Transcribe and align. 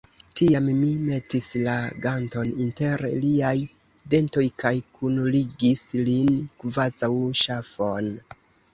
Tiam 0.39 0.69
mi 0.77 0.87
metis 1.09 1.49
la 1.67 1.75
ganton 2.05 2.55
inter 2.65 3.05
liaj 3.27 3.53
dentoj 4.15 4.49
kaj 4.65 4.75
kunligis 4.97 5.87
lin, 6.11 6.35
kvazaŭ 6.65 7.15
ŝafon. 7.45 8.15